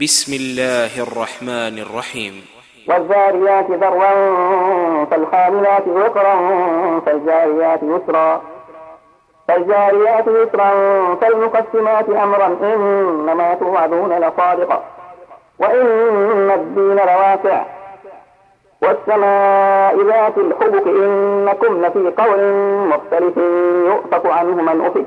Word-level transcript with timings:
بسم 0.00 0.32
الله 0.34 1.02
الرحمن 1.02 1.78
الرحيم. 1.78 2.46
والذاريات 2.88 3.70
ذروا 3.70 5.04
فالحاملات 5.04 5.88
وقرا 5.88 6.36
فالجاريات 7.06 7.80
يسرا. 7.82 8.42
فالجاريات 9.48 10.26
يسرا 10.26 10.70
فالمقسمات 11.14 12.08
أمرا 12.08 12.46
إنما 12.46 13.54
توعدون 13.54 14.12
لصادق. 14.12 14.82
وإن 15.58 16.50
الدين 16.50 16.96
لواقع. 16.96 17.64
والسماء 18.82 20.06
ذات 20.06 20.38
الحبك 20.38 20.86
إنكم 20.86 21.86
لفي 21.86 22.22
قول 22.22 22.40
مختلف 22.88 23.36
يؤفك 23.86 24.26
عنه 24.26 24.62
من 24.62 24.84
أفك. 24.86 25.06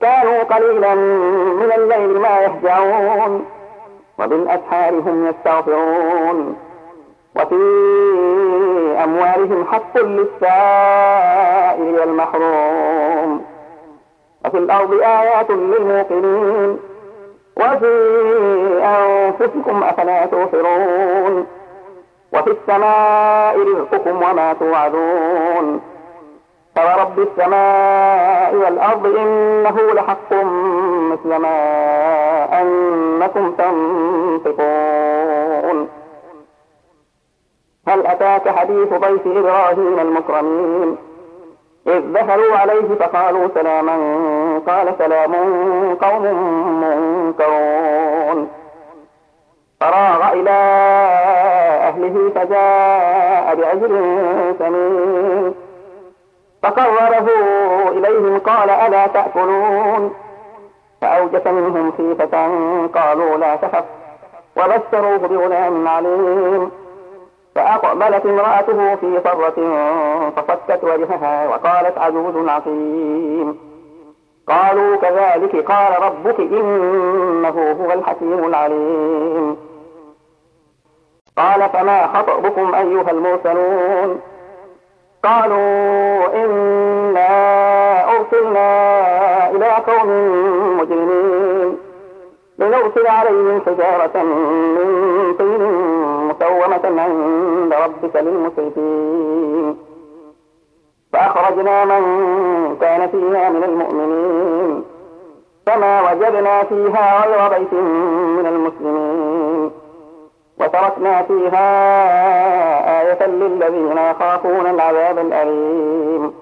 كانوا 0.00 0.42
قليلا 0.42 0.94
من 0.94 1.72
الليل 1.76 2.20
ما 2.20 2.40
يهجعون 2.40 3.46
وبالأسحار 4.18 4.94
هم 4.94 5.26
يستغفرون. 5.26 6.56
وفي 7.36 7.54
أموالهم 9.04 9.66
حق 9.72 9.98
للسائل 9.98 12.00
والمحروم. 12.00 13.44
وفي 14.44 14.58
الأرض 14.58 14.92
آيات 14.92 15.50
للموقنين. 15.50 16.78
وفي 17.56 17.92
أنفسكم 18.82 19.82
أفلا 19.82 20.26
تبصرون 20.26 21.46
وفي 22.32 22.50
السماء 22.50 23.58
رزقكم 23.58 24.16
وما 24.16 24.52
توعدون. 24.52 25.80
فورب 26.78 27.18
السماء 27.18 28.54
والأرض 28.54 29.06
إنه 29.06 29.92
لحق 29.94 30.32
مثل 31.12 31.36
ما 31.36 31.58
أنكم 32.60 33.52
تنطقون. 33.52 34.58
هل 37.88 38.06
أتاك 38.06 38.48
حديث 38.48 38.88
ضيف 38.88 39.26
إبراهيم 39.26 39.98
المكرمين؟ 39.98 40.96
إذ 41.86 42.12
دخلوا 42.12 42.56
عليه 42.56 42.94
فقالوا 43.00 43.48
سلاما 43.54 43.96
قال 44.66 44.94
سلام 44.98 45.34
قوم 45.94 46.22
منكرون. 46.80 48.48
فراغ 49.80 50.32
إلى 50.32 50.50
أهله 51.88 52.30
فجاء 52.34 53.54
بعجل 53.54 54.14
سمين. 54.58 55.54
فقربه 56.62 57.28
إليهم 57.88 58.38
قال 58.38 58.70
ألا 58.70 59.06
تأكلون 59.06 60.14
فأوجس 61.00 61.46
منهم 61.46 61.92
خيفة 61.92 62.46
قالوا 62.86 63.36
لا 63.36 63.56
تخف 63.56 63.84
وبشروه 64.56 65.16
بغلام 65.16 65.88
عليم 65.88 66.70
فأقبلت 67.54 68.26
امرأته 68.26 68.94
في 68.94 69.20
صرة 69.24 69.56
فصكت 70.36 70.84
وجهها 70.84 71.48
وقالت 71.48 71.98
عجوز 71.98 72.48
عقيم 72.48 73.58
قالوا 74.48 74.96
كذلك 74.96 75.70
قال 75.70 76.02
ربك 76.02 76.40
إنه 76.40 77.76
هو 77.80 77.92
الحكيم 77.92 78.44
العليم 78.44 79.56
قال 81.36 81.68
فما 81.70 82.06
خطبكم 82.06 82.74
أيها 82.74 83.10
المرسلون 83.10 84.20
قالوا 85.28 86.44
إنا 86.44 87.28
أرسلنا 88.16 88.70
إلى 89.50 89.68
قوم 89.88 90.08
مجرمين 90.78 91.78
لنرسل 92.58 93.06
عليهم 93.06 93.62
حجارة 93.66 94.22
من 94.22 94.88
طين 95.38 95.62
مسومة 96.28 97.02
عند 97.02 97.74
ربك 97.74 98.16
للمسرفين 98.16 99.76
فأخرجنا 101.12 101.84
من 101.84 102.02
كان 102.80 103.08
فيها 103.08 103.50
من 103.50 103.64
المؤمنين 103.64 104.84
فما 105.66 106.12
وجدنا 106.12 106.62
فيها 106.62 107.26
غير 107.26 107.58
بيت 107.58 107.72
من 107.72 108.46
المسلمين. 108.46 109.17
وتركنا 110.78 111.22
فيها 111.22 111.68
آية 113.00 113.26
للذين 113.26 113.98
يخافون 113.98 114.66
العذاب 114.66 115.18
الأليم. 115.18 116.34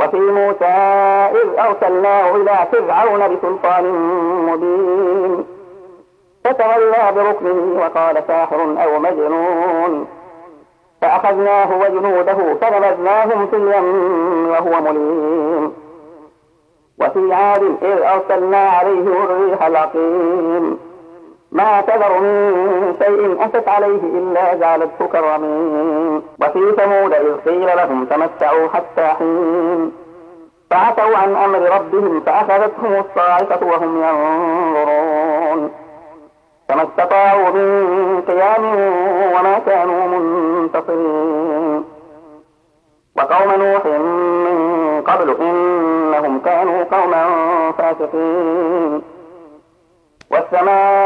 وفي 0.00 0.16
موسى 0.16 0.64
إذ 1.42 1.58
أرسلناه 1.58 2.36
إلى 2.36 2.66
فرعون 2.72 3.36
بسلطان 3.36 3.84
مبين. 4.46 5.44
فتولى 6.44 7.12
بركنه 7.16 7.80
وقال 7.80 8.22
ساحر 8.26 8.62
أو 8.62 8.98
مجنون. 8.98 10.06
فأخذناه 11.02 11.78
وجنوده 11.80 12.54
فنبذناهم 12.60 13.46
في 13.46 13.56
اليم 13.56 14.48
وهو 14.48 14.80
مليم. 14.80 15.72
وفي 17.00 17.34
عاد 17.34 17.62
إذ 17.82 18.02
أرسلنا 18.02 18.68
عليهم 18.68 19.22
الريح 19.24 19.62
العقيم. 19.62 20.85
ما 21.52 21.80
تذر 21.80 22.20
من 22.20 22.96
شيء 23.02 23.44
أتت 23.44 23.68
عليه 23.68 24.00
إلا 24.18 24.54
جعلته 24.54 25.06
كرمين 25.06 26.22
وفي 26.42 26.72
ثمود 26.76 27.12
إذ 27.12 27.34
قيل 27.46 27.66
لهم 27.66 28.04
تمتعوا 28.04 28.68
حتى 28.68 29.06
حين. 29.06 29.92
فعتوا 30.70 31.16
عن 31.16 31.36
أمر 31.36 31.58
ربهم 31.58 32.20
فأخذتهم 32.20 33.04
الصاعقة 33.04 33.66
وهم 33.66 34.02
ينظرون. 34.02 35.70
فما 36.68 36.82
استطاعوا 36.82 37.50
من 37.50 38.22
قيام 38.28 38.64
وما 39.34 39.58
كانوا 39.66 40.06
منتصرين. 40.06 41.84
وقوم 43.16 43.62
نوح 43.62 43.86
من 43.86 45.02
قبل 45.02 45.36
إنهم 45.40 46.40
كانوا 46.40 46.84
قوما 46.84 47.24
فاسقين. 47.78 49.02
والسماء 50.30 51.05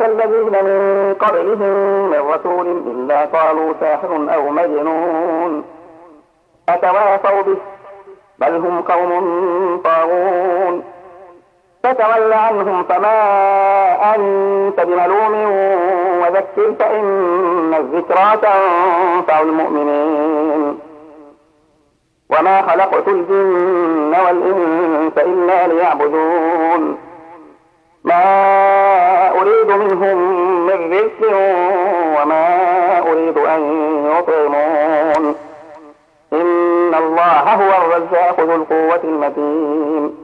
أتى 0.00 0.12
الذين 0.12 0.64
من 0.64 1.14
قبلهم 1.14 2.10
من 2.10 2.18
رسول 2.18 2.66
إلا 2.66 3.24
قالوا 3.24 3.72
ساحر 3.80 4.34
أو 4.34 4.50
مجنون. 4.50 5.64
أتواصوا 6.68 7.42
به 7.42 7.56
بل 8.38 8.54
هم 8.54 8.82
قوم 8.82 9.80
طاغون. 9.84 10.84
فتول 11.84 12.32
عنهم 12.32 12.84
فما 12.84 13.20
أنت 14.14 14.80
بملوم 14.80 15.34
وذكر 16.22 16.74
فإن 16.78 17.74
الذكرى 17.74 18.36
تنفع 18.42 19.40
المؤمنين. 19.40 20.78
وما 22.30 22.62
خلقت 22.62 23.08
الجن 23.08 24.14
والإنس 24.26 25.18
إلا 25.18 25.66
ليعبدون. 25.66 26.98
ما 28.04 28.69
أريد 29.50 29.70
منهم 29.70 30.16
من 30.66 30.92
رزق 30.92 31.32
وما 32.16 32.46
أريد 32.98 33.38
أن 33.38 33.62
يطعمون. 34.18 35.34
إن 36.32 36.94
الله 36.94 37.54
هو 37.54 37.70
الرزاق 37.82 38.40
ذو 38.40 38.54
القوة 38.54 39.00
المتين. 39.04 40.16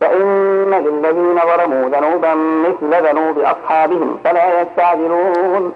فإن 0.00 0.70
للذين 0.74 1.40
ظلموا 1.40 1.88
ذنوبا 1.88 2.34
مثل 2.34 3.06
ذنوب 3.06 3.38
أصحابهم 3.38 4.18
فلا 4.24 4.60
يستعجلون. 4.60 5.72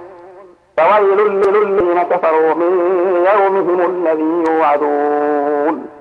فويل 0.76 1.18
للذين 1.18 2.02
كفروا 2.02 2.54
من 2.54 2.72
يومهم 3.32 3.80
الذي 3.80 4.52
يوعدون. 4.52 5.99